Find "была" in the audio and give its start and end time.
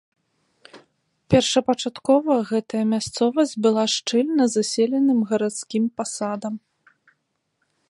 3.67-3.83